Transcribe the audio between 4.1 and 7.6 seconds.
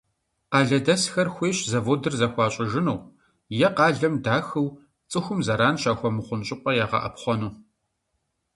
дахыу цӀыхум зэран щыхуэмыхъун щӀыпӀэ ягъэӀэпхъуэну.